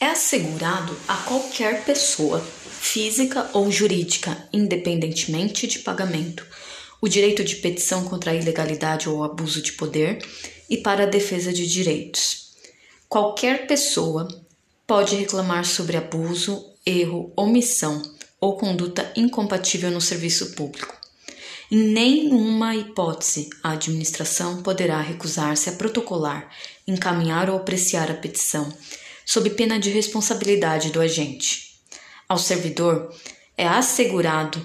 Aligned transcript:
É 0.00 0.06
assegurado 0.06 0.96
a 1.08 1.16
qualquer 1.16 1.84
pessoa, 1.84 2.40
física 2.40 3.50
ou 3.52 3.68
jurídica, 3.68 4.48
independentemente 4.52 5.66
de 5.66 5.80
pagamento, 5.80 6.46
o 7.00 7.08
direito 7.08 7.42
de 7.42 7.56
petição 7.56 8.04
contra 8.04 8.30
a 8.30 8.34
ilegalidade 8.34 9.08
ou 9.08 9.24
abuso 9.24 9.60
de 9.60 9.72
poder 9.72 10.24
e 10.70 10.76
para 10.76 11.02
a 11.02 11.06
defesa 11.06 11.52
de 11.52 11.66
direitos. 11.66 12.52
Qualquer 13.08 13.66
pessoa 13.66 14.28
pode 14.86 15.16
reclamar 15.16 15.64
sobre 15.64 15.96
abuso, 15.96 16.64
erro, 16.86 17.32
omissão 17.36 18.00
ou 18.40 18.56
conduta 18.56 19.10
incompatível 19.16 19.90
no 19.90 20.00
serviço 20.00 20.52
público. 20.52 20.96
Em 21.72 21.76
nenhuma 21.76 22.76
hipótese 22.76 23.50
a 23.64 23.72
administração 23.72 24.62
poderá 24.62 25.00
recusar-se 25.00 25.68
a 25.68 25.72
protocolar, 25.72 26.48
encaminhar 26.86 27.50
ou 27.50 27.56
apreciar 27.56 28.08
a 28.12 28.14
petição 28.14 28.72
sob 29.28 29.50
pena 29.50 29.78
de 29.78 29.90
responsabilidade 29.90 30.88
do 30.90 31.02
agente. 31.02 31.82
Ao 32.26 32.38
servidor 32.38 33.14
é 33.58 33.68
assegurado 33.68 34.64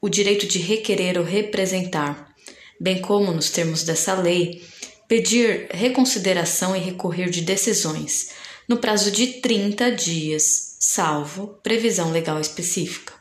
o 0.00 0.08
direito 0.08 0.46
de 0.46 0.60
requerer 0.60 1.18
ou 1.18 1.24
representar, 1.24 2.32
bem 2.80 3.00
como, 3.00 3.32
nos 3.32 3.50
termos 3.50 3.82
dessa 3.82 4.14
lei, 4.14 4.64
pedir 5.08 5.66
reconsideração 5.72 6.76
e 6.76 6.78
recorrer 6.78 7.28
de 7.30 7.40
decisões, 7.40 8.30
no 8.68 8.76
prazo 8.76 9.10
de 9.10 9.40
30 9.40 9.90
dias, 9.90 10.76
salvo 10.78 11.58
previsão 11.60 12.12
legal 12.12 12.40
específica. 12.40 13.12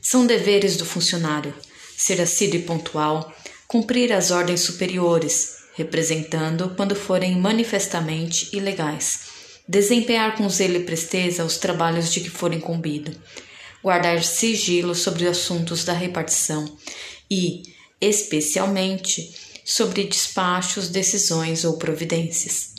São 0.00 0.26
deveres 0.26 0.78
do 0.78 0.86
funcionário 0.86 1.54
ser 1.94 2.22
assíduo 2.22 2.58
e 2.58 2.62
pontual, 2.62 3.30
cumprir 3.68 4.14
as 4.14 4.30
ordens 4.30 4.60
superiores, 4.60 5.56
representando 5.74 6.74
quando 6.74 6.96
forem 6.96 7.38
manifestamente 7.38 8.48
ilegais 8.56 9.33
desempenhar 9.66 10.36
com 10.36 10.48
zelo 10.48 10.76
e 10.76 10.84
presteza 10.84 11.44
os 11.44 11.56
trabalhos 11.56 12.12
de 12.12 12.20
que 12.20 12.30
for 12.30 12.52
incumbido, 12.52 13.12
guardar 13.82 14.22
sigilo 14.22 14.94
sobre 14.94 15.26
assuntos 15.26 15.84
da 15.84 15.92
repartição 15.92 16.64
e, 17.30 17.62
especialmente, 18.00 19.34
sobre 19.64 20.04
despachos, 20.04 20.88
decisões 20.88 21.64
ou 21.64 21.78
providências. 21.78 22.74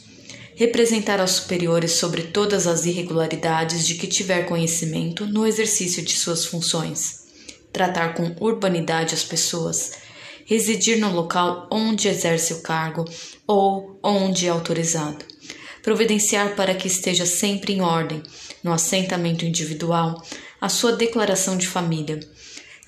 Representar 0.56 1.20
aos 1.20 1.32
superiores 1.32 1.92
sobre 1.92 2.24
todas 2.24 2.66
as 2.66 2.86
irregularidades 2.86 3.86
de 3.86 3.96
que 3.96 4.08
tiver 4.08 4.46
conhecimento 4.46 5.26
no 5.26 5.46
exercício 5.46 6.02
de 6.02 6.16
suas 6.16 6.46
funções. 6.46 7.26
Tratar 7.74 8.14
com 8.14 8.34
urbanidade 8.40 9.14
as 9.14 9.24
pessoas. 9.24 9.94
Residir 10.46 10.98
no 10.98 11.12
local 11.12 11.68
onde 11.70 12.08
exerce 12.08 12.54
o 12.54 12.62
cargo 12.62 13.04
ou 13.46 14.00
onde 14.02 14.48
é 14.48 14.50
autorizado 14.50 15.35
providenciar 15.86 16.56
para 16.56 16.74
que 16.74 16.88
esteja 16.88 17.28
sempre 17.28 17.72
em 17.72 17.80
ordem, 17.80 18.24
no 18.64 18.74
assentamento 18.74 19.46
individual, 19.46 20.20
a 20.60 20.68
sua 20.68 20.94
declaração 20.94 21.56
de 21.56 21.68
família, 21.68 22.20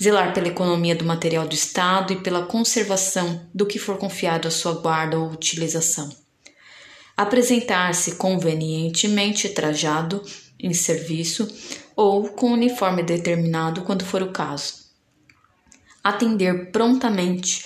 zelar 0.02 0.34
pela 0.34 0.48
economia 0.48 0.96
do 0.96 1.06
material 1.06 1.48
do 1.48 1.54
Estado 1.54 2.14
e 2.14 2.22
pela 2.22 2.48
conservação 2.48 3.48
do 3.54 3.68
que 3.68 3.78
for 3.78 4.00
confiado 4.00 4.48
à 4.48 4.52
sua 4.52 4.82
guarda 4.82 5.20
ou 5.20 5.30
utilização. 5.30 6.10
Apresentar-se 7.16 8.16
convenientemente 8.16 9.50
trajado 9.50 10.24
em 10.60 10.74
serviço 10.74 11.48
ou 11.96 12.30
com 12.30 12.52
uniforme 12.52 13.04
determinado 13.04 13.84
quando 13.84 14.04
for 14.04 14.24
o 14.24 14.32
caso. 14.32 14.88
Atender 16.04 16.72
prontamente, 16.72 17.64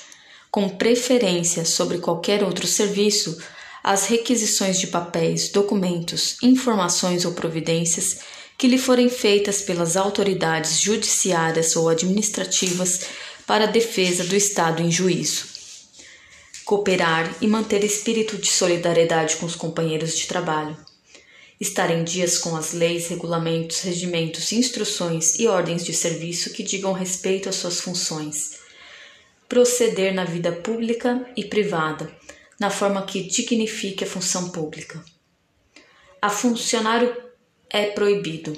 com 0.51 0.67
preferência 0.67 1.63
sobre 1.63 1.99
qualquer 1.99 2.43
outro 2.43 2.67
serviço, 2.67 3.41
as 3.83 4.05
requisições 4.05 4.79
de 4.79 4.87
papéis, 4.87 5.49
documentos, 5.49 6.37
informações 6.41 7.25
ou 7.25 7.33
providências 7.33 8.19
que 8.57 8.67
lhe 8.67 8.77
forem 8.77 9.09
feitas 9.09 9.63
pelas 9.63 9.97
autoridades 9.97 10.79
judiciárias 10.79 11.75
ou 11.75 11.89
administrativas 11.89 13.01
para 13.47 13.63
a 13.63 13.67
defesa 13.67 14.23
do 14.23 14.35
Estado 14.35 14.83
em 14.83 14.91
juízo. 14.91 15.45
Cooperar 16.63 17.35
e 17.41 17.47
manter 17.47 17.83
espírito 17.83 18.37
de 18.37 18.47
solidariedade 18.47 19.37
com 19.37 19.47
os 19.47 19.55
companheiros 19.55 20.15
de 20.15 20.27
trabalho. 20.27 20.77
Estar 21.59 21.89
em 21.89 22.03
dias 22.03 22.37
com 22.37 22.55
as 22.55 22.71
leis, 22.71 23.07
regulamentos, 23.07 23.81
regimentos, 23.81 24.51
instruções 24.51 25.39
e 25.39 25.47
ordens 25.47 25.83
de 25.83 25.93
serviço 25.93 26.51
que 26.51 26.63
digam 26.63 26.93
respeito 26.93 27.49
às 27.49 27.55
suas 27.55 27.79
funções. 27.79 28.59
Proceder 29.49 30.13
na 30.13 30.23
vida 30.23 30.51
pública 30.51 31.27
e 31.35 31.43
privada 31.43 32.11
na 32.61 32.69
forma 32.69 33.01
que 33.01 33.23
dignifique 33.23 34.03
a 34.03 34.07
função 34.07 34.51
pública. 34.51 35.03
A 36.21 36.29
funcionário 36.29 37.11
é 37.67 37.87
proibido 37.87 38.55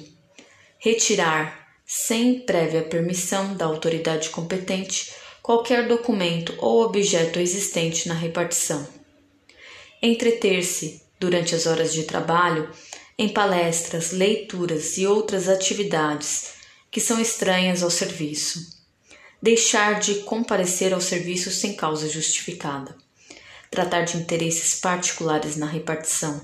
retirar, 0.77 1.69
sem 1.85 2.41
prévia 2.41 2.83
permissão 2.83 3.55
da 3.55 3.63
autoridade 3.63 4.29
competente, 4.29 5.13
qualquer 5.41 5.87
documento 5.87 6.53
ou 6.57 6.83
objeto 6.83 7.39
existente 7.39 8.09
na 8.09 8.13
repartição. 8.13 8.85
Entreter-se, 10.01 11.01
durante 11.17 11.55
as 11.55 11.65
horas 11.65 11.93
de 11.93 12.03
trabalho, 12.03 12.69
em 13.17 13.29
palestras, 13.29 14.11
leituras 14.11 14.97
e 14.97 15.07
outras 15.07 15.47
atividades 15.47 16.55
que 16.91 16.99
são 16.99 17.21
estranhas 17.21 17.81
ao 17.81 17.89
serviço. 17.89 18.83
Deixar 19.41 20.01
de 20.01 20.15
comparecer 20.23 20.93
ao 20.93 20.99
serviço 20.99 21.49
sem 21.51 21.73
causa 21.73 22.09
justificada 22.09 23.01
tratar 23.73 24.03
de 24.03 24.17
interesses 24.17 24.79
particulares 24.79 25.55
na 25.55 25.65
repartição, 25.65 26.39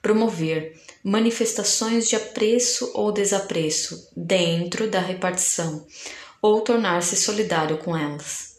promover 0.00 0.80
manifestações 1.02 2.08
de 2.08 2.16
apreço 2.16 2.90
ou 2.94 3.12
desapreço 3.12 4.08
dentro 4.16 4.88
da 4.88 4.98
repartição 4.98 5.86
ou 6.40 6.62
tornar-se 6.62 7.16
solidário 7.16 7.76
com 7.76 7.94
elas, 7.94 8.56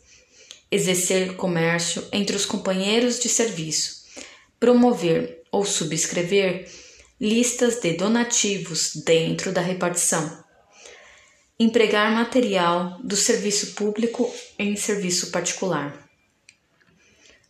exercer 0.70 1.36
comércio 1.36 2.08
entre 2.12 2.36
os 2.36 2.46
companheiros 2.46 3.20
de 3.20 3.28
serviço, 3.28 4.06
promover 4.60 5.42
ou 5.52 5.66
subscrever 5.66 6.70
listas 7.20 7.80
de 7.80 7.94
donativos 7.94 8.98
dentro 8.98 9.52
da 9.52 9.62
repartição, 9.62 10.44
empregar 11.60 12.12
material 12.12 13.00
do 13.04 13.16
serviço 13.16 13.74
público 13.74 14.32
em 14.60 14.76
serviço 14.76 15.32
particular 15.32 16.05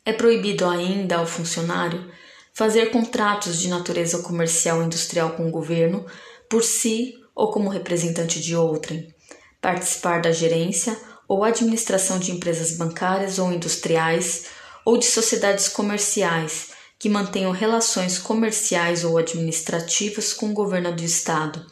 é 0.06 0.14
proibido 0.14 0.66
ainda 0.66 1.18
ao 1.18 1.26
funcionário 1.26 2.10
fazer 2.54 2.92
contratos 2.92 3.60
de 3.60 3.68
natureza 3.68 4.20
comercial 4.20 4.78
ou 4.78 4.86
industrial 4.86 5.32
com 5.32 5.48
o 5.48 5.52
governo 5.52 6.06
por 6.50 6.64
si 6.64 7.16
ou 7.36 7.52
como 7.52 7.70
representante 7.70 8.40
de 8.40 8.56
outrem, 8.56 9.14
participar 9.60 10.22
da 10.22 10.32
gerência 10.32 10.98
ou 11.28 11.44
administração 11.44 12.20
de 12.20 12.32
empresas 12.32 12.78
bancárias 12.78 13.40
ou 13.40 13.52
industriais 13.52 14.46
ou 14.86 14.98
de 14.98 15.06
sociedades 15.06 15.68
comerciais 15.68 16.70
que 16.98 17.10
mantenham 17.10 17.52
relações 17.52 18.18
comerciais 18.18 19.04
ou 19.04 19.18
administrativas 19.18 20.32
com 20.32 20.52
o 20.52 20.54
governo 20.54 20.96
do 20.96 21.04
Estado, 21.04 21.66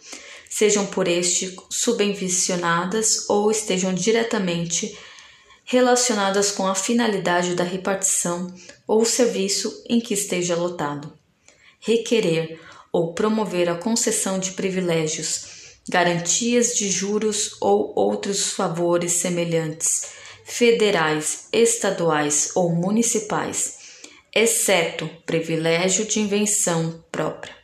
sejam 0.50 0.85
por 0.85 1.07
este 1.07 1.55
subvencionadas 1.69 3.29
ou 3.29 3.50
estejam 3.50 3.94
diretamente 3.94 4.97
relacionadas 5.63 6.51
com 6.51 6.68
a 6.68 6.75
finalidade 6.75 7.56
da 7.56 7.63
repartição 7.63 8.53
ou 8.88 9.06
serviço 9.06 9.84
em 9.88 10.00
que 10.00 10.13
esteja 10.13 10.56
lotado. 10.56 11.13
Requerer 11.79 12.59
ou 12.91 13.13
promover 13.13 13.69
a 13.69 13.75
concessão 13.75 14.40
de 14.40 14.51
privilégios, 14.51 15.79
garantias 15.90 16.75
de 16.75 16.90
juros 16.90 17.57
ou 17.59 17.94
outros 17.96 18.51
favores 18.51 19.13
semelhantes, 19.13 20.07
federais, 20.46 21.47
estaduais 21.51 22.51
ou 22.56 22.69
municipais, 22.69 23.80
exceto 24.34 25.09
privilégio 25.25 26.06
de 26.06 26.19
invenção 26.19 27.03
própria. 27.12 27.56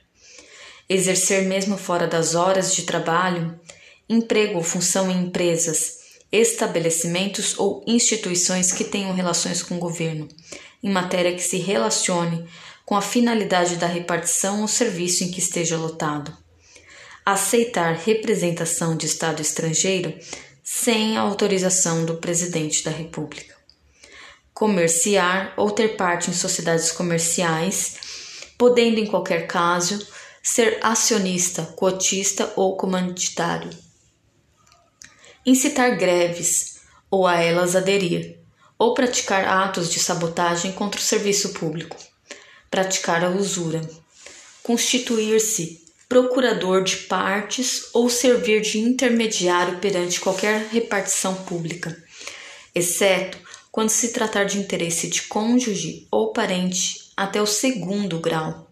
Exercer 0.88 1.44
mesmo 1.44 1.78
fora 1.78 2.08
das 2.08 2.34
horas 2.34 2.74
de 2.74 2.84
trabalho, 2.84 3.60
emprego 4.10 4.58
ou 4.58 4.64
função 4.64 5.12
em 5.12 5.26
empresas, 5.26 5.99
estabelecimentos 6.32 7.58
ou 7.58 7.84
instituições 7.88 8.72
que 8.72 8.84
tenham 8.84 9.14
relações 9.14 9.64
com 9.64 9.76
o 9.76 9.80
governo, 9.80 10.28
em 10.84 10.90
matéria 10.90 11.34
que 11.34 11.42
se 11.42 11.58
relacione 11.58 12.48
com 12.86 12.96
a 12.96 13.02
finalidade 13.02 13.76
da 13.76 13.88
repartição 13.88 14.62
ou 14.62 14.68
serviço 14.68 15.24
em 15.24 15.32
que 15.32 15.40
esteja 15.40 15.78
lotado. 15.78 16.36
Aceitar 17.26 17.96
representação 17.96 18.96
de 18.96 19.06
Estado 19.06 19.42
estrangeiro 19.42 20.18
sem 20.64 21.18
autorização 21.18 22.06
do 22.06 22.18
Presidente 22.18 22.84
da 22.84 22.92
República. 22.92 23.56
Comerciar 24.54 25.54
ou 25.58 25.72
ter 25.72 25.96
parte 25.96 26.30
em 26.30 26.34
sociedades 26.34 26.92
comerciais, 26.92 27.96
podendo, 28.58 29.00
em 29.00 29.06
qualquer 29.06 29.48
caso, 29.48 30.06
ser 30.44 30.80
acionista, 30.82 31.64
cotista 31.76 32.52
ou 32.56 32.76
comanditário 32.76 33.70
incitar 35.46 35.98
greves 35.98 36.80
ou 37.10 37.26
a 37.26 37.42
elas 37.42 37.76
aderir, 37.76 38.40
ou 38.78 38.94
praticar 38.94 39.46
atos 39.46 39.92
de 39.92 40.00
sabotagem 40.00 40.72
contra 40.72 41.00
o 41.00 41.04
serviço 41.04 41.50
público, 41.50 41.98
praticar 42.70 43.24
a 43.24 43.30
usura, 43.30 43.82
constituir-se 44.64 45.84
procurador 46.08 46.84
de 46.84 46.98
partes 46.98 47.90
ou 47.94 48.10
servir 48.10 48.62
de 48.62 48.80
intermediário 48.80 49.78
perante 49.78 50.20
qualquer 50.20 50.68
repartição 50.72 51.36
pública, 51.44 51.96
exceto 52.74 53.38
quando 53.72 53.90
se 53.90 54.10
tratar 54.10 54.46
de 54.46 54.58
interesse 54.58 55.08
de 55.08 55.24
cônjuge 55.24 56.08
ou 56.10 56.34
parente 56.34 57.12
até 57.16 57.42
o 57.42 57.46
segundo 57.46 58.20
grau. 58.20 58.68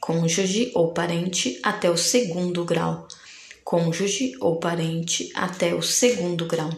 Cônjuge 0.00 0.70
ou 0.74 0.92
parente 0.92 1.58
até 1.62 1.90
o 1.90 1.96
segundo 1.96 2.64
grau. 2.64 3.08
Cônjuge 3.64 4.36
ou 4.40 4.60
parente 4.60 5.30
até 5.34 5.74
o 5.74 5.82
segundo 5.82 6.46
grau. 6.46 6.70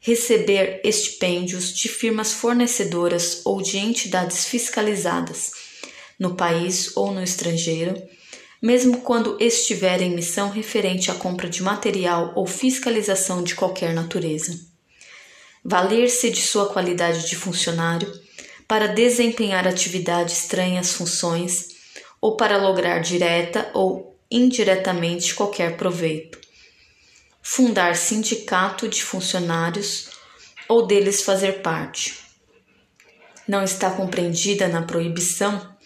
Receber 0.00 0.80
estipêndios 0.82 1.72
de 1.72 1.88
firmas 1.88 2.32
fornecedoras 2.32 3.42
ou 3.44 3.60
de 3.60 3.76
entidades 3.76 4.46
fiscalizadas, 4.46 5.52
no 6.18 6.34
país 6.34 6.96
ou 6.96 7.12
no 7.12 7.22
estrangeiro 7.22 7.94
mesmo 8.60 9.00
quando 9.00 9.36
estiver 9.40 10.02
em 10.02 10.10
missão 10.10 10.50
referente 10.50 11.10
à 11.10 11.14
compra 11.14 11.48
de 11.48 11.62
material 11.62 12.32
ou 12.34 12.46
fiscalização 12.46 13.42
de 13.42 13.54
qualquer 13.54 13.94
natureza. 13.94 14.58
Valer-se 15.64 16.30
de 16.30 16.40
sua 16.40 16.68
qualidade 16.68 17.28
de 17.28 17.36
funcionário 17.36 18.12
para 18.66 18.88
desempenhar 18.88 19.66
atividade 19.66 20.32
estranha 20.32 20.80
às 20.80 20.92
funções 20.92 21.68
ou 22.20 22.36
para 22.36 22.58
lograr 22.58 22.98
direta 22.98 23.70
ou 23.74 24.07
indiretamente 24.30 25.34
qualquer 25.34 25.76
proveito. 25.76 26.38
Fundar 27.42 27.96
sindicato 27.96 28.88
de 28.88 29.02
funcionários 29.02 30.10
ou 30.68 30.86
deles 30.86 31.22
fazer 31.22 31.62
parte. 31.62 32.18
Não 33.46 33.64
está 33.64 33.90
compreendida 33.90 34.68
na 34.68 34.82
proibição 34.82 35.76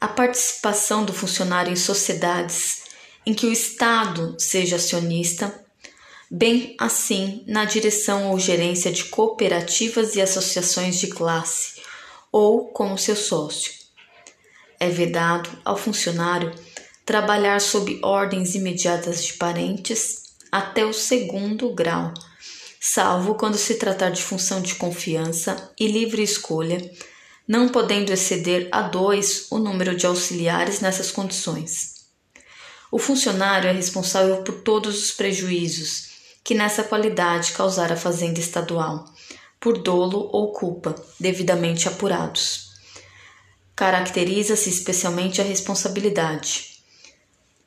a 0.00 0.08
participação 0.08 1.04
do 1.04 1.12
funcionário 1.12 1.72
em 1.72 1.76
sociedades 1.76 2.84
em 3.24 3.32
que 3.32 3.46
o 3.46 3.52
Estado 3.52 4.36
seja 4.38 4.76
acionista, 4.76 5.64
bem 6.30 6.76
assim 6.78 7.44
na 7.46 7.64
direção 7.64 8.30
ou 8.30 8.38
gerência 8.38 8.92
de 8.92 9.04
cooperativas 9.04 10.14
e 10.14 10.20
associações 10.20 10.98
de 10.98 11.08
classe, 11.08 11.80
ou 12.30 12.68
como 12.68 12.98
seu 12.98 13.16
sócio. 13.16 13.72
É 14.78 14.88
vedado 14.88 15.48
ao 15.64 15.76
funcionário 15.76 16.52
trabalhar 17.06 17.60
sob 17.60 18.00
ordens 18.02 18.56
imediatas 18.56 19.24
de 19.24 19.34
parentes 19.34 20.24
até 20.50 20.84
o 20.84 20.92
segundo 20.92 21.72
grau, 21.72 22.12
salvo 22.80 23.36
quando 23.36 23.56
se 23.56 23.76
tratar 23.76 24.10
de 24.10 24.20
função 24.20 24.60
de 24.60 24.74
confiança 24.74 25.72
e 25.78 25.86
livre 25.86 26.20
escolha 26.20 26.78
não 27.46 27.68
podendo 27.68 28.12
exceder 28.12 28.68
a 28.72 28.82
dois 28.82 29.46
o 29.52 29.58
número 29.58 29.96
de 29.96 30.04
auxiliares 30.04 30.80
nessas 30.80 31.12
condições. 31.12 31.94
O 32.90 32.98
funcionário 32.98 33.70
é 33.70 33.72
responsável 33.72 34.42
por 34.42 34.62
todos 34.62 35.00
os 35.00 35.12
prejuízos 35.12 36.08
que 36.42 36.56
nessa 36.56 36.82
qualidade 36.82 37.52
causar 37.52 37.92
a 37.92 37.96
fazenda 37.96 38.40
estadual, 38.40 39.04
por 39.60 39.78
dolo 39.78 40.28
ou 40.32 40.52
culpa, 40.52 40.96
devidamente 41.20 41.86
apurados. 41.86 42.72
Caracteriza-se 43.76 44.68
especialmente 44.68 45.40
a 45.40 45.44
responsabilidade 45.44 46.75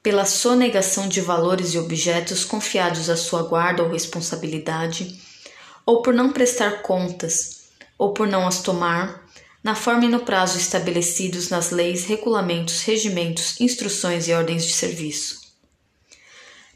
pela 0.01 0.25
sonegação 0.25 1.07
de 1.07 1.19
valores 1.19 1.73
e 1.73 1.77
objetos 1.77 2.45
confiados 2.45 3.09
à 3.09 3.17
sua 3.17 3.43
guarda 3.43 3.83
ou 3.83 3.89
responsabilidade, 3.89 5.19
ou 5.85 6.01
por 6.01 6.13
não 6.13 6.31
prestar 6.31 6.81
contas, 6.81 7.69
ou 7.97 8.13
por 8.13 8.27
não 8.27 8.47
as 8.47 8.61
tomar, 8.61 9.27
na 9.61 9.75
forma 9.75 10.05
e 10.05 10.09
no 10.09 10.21
prazo 10.21 10.57
estabelecidos 10.57 11.49
nas 11.49 11.69
leis, 11.69 12.05
regulamentos, 12.05 12.81
regimentos, 12.83 13.59
instruções 13.59 14.27
e 14.27 14.33
ordens 14.33 14.65
de 14.65 14.73
serviço. 14.73 15.39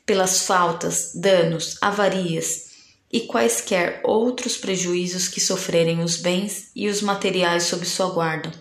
Pelas 0.06 0.42
faltas, 0.42 1.12
danos, 1.16 1.78
avarias 1.82 2.74
e 3.10 3.22
quaisquer 3.22 4.02
outros 4.04 4.58
prejuízos 4.58 5.30
que 5.30 5.40
sofrerem 5.40 6.02
os 6.02 6.18
bens 6.18 6.72
e 6.76 6.90
os 6.90 7.02
materiais 7.02 7.64
sob 7.64 7.86
sua 7.86 8.10
guarda, 8.10 8.52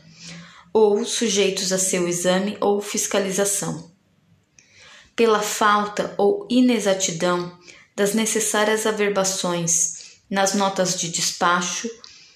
ou 0.72 1.04
sujeitos 1.04 1.72
a 1.72 1.78
seu 1.78 2.06
exame 2.06 2.56
ou 2.60 2.80
fiscalização. 2.80 3.91
Pela 5.14 5.40
falta 5.40 6.14
ou 6.16 6.46
inexatidão 6.50 7.58
das 7.94 8.14
necessárias 8.14 8.86
averbações 8.86 10.20
nas 10.30 10.54
notas 10.54 10.98
de 10.98 11.10
despacho 11.10 11.88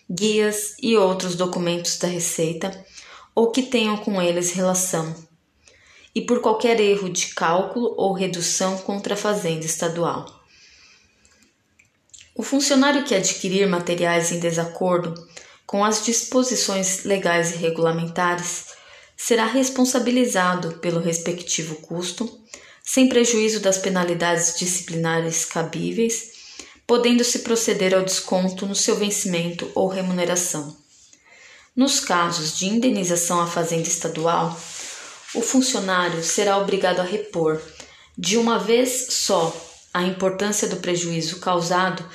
guias 0.09 0.77
e 0.81 0.97
outros 0.97 1.35
documentos 1.35 1.99
da 1.99 2.07
Receita 2.07 2.87
ou 3.35 3.51
que 3.51 3.63
tenham 3.63 3.97
com 3.99 4.23
eles 4.23 4.53
relação, 4.53 5.15
e 6.15 6.23
por 6.23 6.41
qualquer 6.41 6.81
erro 6.81 7.11
de 7.11 7.35
cálculo 7.35 7.95
ou 7.99 8.15
redução 8.15 8.79
contra 8.79 9.13
a 9.13 9.17
Fazenda 9.17 9.67
Estadual. 9.67 10.25
O 12.35 12.43
funcionário 12.43 13.05
que 13.05 13.15
adquirir 13.15 13.69
materiais 13.69 14.33
em 14.33 14.41
desacordo 14.41 15.15
com 15.67 15.85
as 15.85 16.05
disposições 16.05 17.05
legais 17.05 17.55
e 17.55 17.57
regulamentares 17.57 18.67
será 19.17 19.45
responsabilizado 19.45 20.79
pelo 20.79 21.01
respectivo 21.01 21.77
custo, 21.77 22.41
sem 22.87 23.09
prejuízo 23.09 23.61
das 23.61 23.77
penalidades 23.77 24.57
disciplinares 24.59 25.45
cabíveis 25.45 26.37
podendo-se 26.87 27.41
proceder 27.41 27.95
ao 27.95 28.05
desconto 28.05 28.65
no 28.65 28.75
seu 28.75 28.95
vencimento 28.97 29.71
ou 29.75 29.89
remuneração. 29.89 30.77
Nos 31.75 32.01
casos 32.01 32.57
de 32.57 32.67
indenização 32.67 33.41
à 33.41 33.47
fazenda 33.47 33.89
estadual, 33.89 34.57
o 35.35 35.43
funcionário 35.43 36.23
será 36.23 36.57
obrigado 36.59 37.01
a 37.01 37.03
repor, 37.03 37.61
de 38.17 38.39
uma 38.39 38.59
vez 38.59 39.09
só, 39.11 39.55
a 39.93 40.03
importância 40.05 40.69
do 40.69 40.77
prejuízo 40.77 41.41
causado 41.41 42.09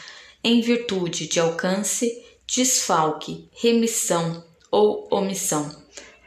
em 0.43 0.61
virtude 0.61 1.27
de 1.27 1.39
alcance, 1.39 2.23
desfalque, 2.47 3.49
remissão 3.51 4.43
ou 4.71 5.07
omissão, 5.11 5.69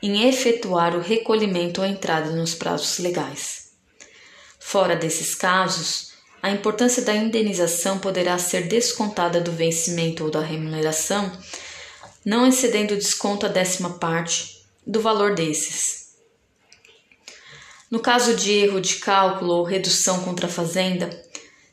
em 0.02 0.28
efetuar 0.28 0.94
o 0.94 1.00
recolhimento 1.00 1.80
ou 1.80 1.86
entrada 1.86 2.30
nos 2.30 2.54
prazos 2.54 2.98
legais. 2.98 3.63
Fora 4.66 4.96
desses 4.96 5.34
casos, 5.34 6.14
a 6.42 6.50
importância 6.50 7.02
da 7.02 7.14
indenização 7.14 7.98
poderá 7.98 8.38
ser 8.38 8.62
descontada 8.66 9.38
do 9.38 9.52
vencimento 9.52 10.24
ou 10.24 10.30
da 10.30 10.40
remuneração, 10.40 11.30
não 12.24 12.46
excedendo 12.46 12.94
o 12.94 12.96
desconto 12.96 13.44
a 13.44 13.48
décima 13.50 13.98
parte 13.98 14.64
do 14.84 15.02
valor 15.02 15.34
desses. 15.34 16.16
No 17.90 18.00
caso 18.00 18.34
de 18.34 18.52
erro 18.52 18.80
de 18.80 18.96
cálculo 18.96 19.52
ou 19.52 19.64
redução 19.64 20.24
contra 20.24 20.46
a 20.46 20.50
fazenda, 20.50 21.10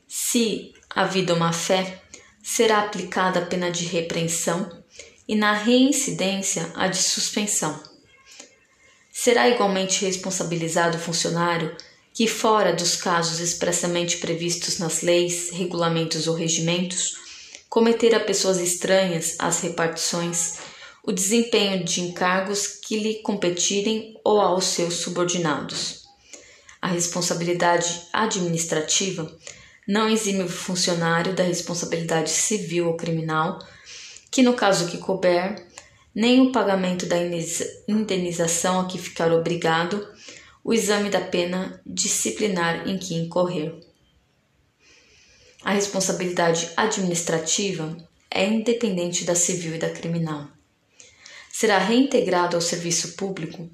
se 0.06 0.74
havido 0.90 1.38
má 1.38 1.54
fé, 1.54 2.04
será 2.44 2.82
aplicada 2.82 3.40
a 3.40 3.46
pena 3.46 3.72
de 3.72 3.86
repreensão 3.86 4.70
e 5.26 5.34
na 5.34 5.54
reincidência 5.54 6.70
a 6.76 6.88
de 6.88 7.02
suspensão. 7.02 7.82
Será 9.10 9.48
igualmente 9.50 10.06
responsabilizado 10.06 10.98
o 10.98 11.02
funcionário 11.02 11.76
que, 12.14 12.28
fora 12.28 12.74
dos 12.74 12.96
casos 12.96 13.40
expressamente 13.40 14.18
previstos 14.18 14.78
nas 14.80 15.02
leis, 15.02 15.50
regulamentos 15.52 16.28
ou 16.28 16.36
regimentos, 16.36 17.16
cometer 17.70 18.14
a 18.14 18.20
pessoas 18.20 18.60
estranhas 18.60 19.36
às 19.40 19.62
repartições 19.62 20.60
o 21.04 21.12
desempenho 21.12 21.84
de 21.84 22.02
encargos 22.02 22.68
que 22.68 22.98
lhe 22.98 23.16
competirem 23.22 24.20
ou 24.24 24.40
aos 24.40 24.66
seus 24.66 24.96
subordinados. 24.96 26.04
A 26.82 26.88
responsabilidade 26.88 28.02
administrativa 28.14 29.32
não 29.88 30.08
exime 30.08 30.44
o 30.44 30.50
funcionário 30.50 31.34
da 31.34 31.44
responsabilidade 31.44 32.30
civil 32.30 32.88
ou 32.88 32.98
criminal, 32.98 33.60
que, 34.30 34.44
no 34.44 34.54
caso 34.54 34.88
que 34.88 34.98
couber, 34.98 35.66
nem 36.14 36.42
o 36.42 36.52
pagamento 36.52 37.06
da 37.06 37.18
indenização 37.88 38.80
a 38.80 38.86
que 38.86 38.98
ficar 38.98 39.32
obrigado 39.32 40.08
o 40.64 40.74
exame 40.74 41.10
da 41.10 41.22
pena 41.22 41.82
disciplinar 41.86 42.88
em 42.88 42.98
que 42.98 43.16
incorrer. 43.16 43.74
A 45.64 45.72
responsabilidade 45.72 46.70
administrativa 46.76 47.96
é 48.30 48.48
independente 48.48 49.24
da 49.24 49.36
civil 49.36 49.76
e 49.76 49.80
da 49.80 49.90
criminal. 49.90 50.48
Será 51.52 51.78
reintegrado 51.78 52.56
ao 52.56 52.62
serviço 52.62 53.14
público 53.14 53.70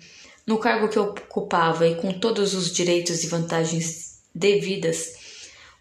no 0.46 0.58
cargo 0.58 0.89
que 0.89 0.98
ocupava 0.98 1.88
e 1.88 1.96
com 1.96 2.12
todos 2.12 2.53
os 2.53 2.72
direitos 2.72 3.24
e 3.24 3.27
vantagens 3.27 4.20
devidas 4.34 5.13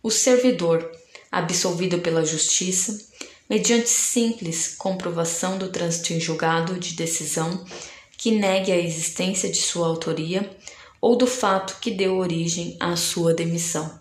o 0.02 0.10
servidor 0.10 0.90
absolvido 1.30 1.98
pela 1.98 2.24
Justiça, 2.24 3.06
mediante 3.48 3.88
simples 3.88 4.74
comprovação 4.76 5.58
do 5.58 5.68
trânsito 5.68 6.12
em 6.12 6.20
julgado 6.20 6.78
de 6.78 6.94
decisão 6.94 7.64
que 8.16 8.30
negue 8.30 8.72
a 8.72 8.78
existência 8.78 9.48
de 9.48 9.60
sua 9.60 9.86
autoria 9.86 10.48
ou 11.00 11.16
do 11.16 11.26
fato 11.26 11.78
que 11.80 11.90
deu 11.90 12.16
origem 12.16 12.76
à 12.80 12.96
sua 12.96 13.34
demissão. 13.34 14.00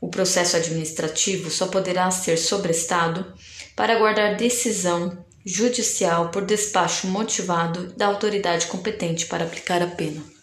O 0.00 0.08
processo 0.08 0.56
administrativo 0.56 1.50
só 1.50 1.66
poderá 1.68 2.10
ser 2.10 2.36
sobrestado 2.36 3.34
para 3.74 3.94
aguardar 3.94 4.36
decisão 4.36 5.24
judicial 5.44 6.30
por 6.30 6.44
despacho 6.44 7.06
motivado 7.06 7.92
da 7.96 8.06
autoridade 8.06 8.66
competente 8.66 9.26
para 9.26 9.44
aplicar 9.44 9.82
a 9.82 9.86
pena. 9.86 10.35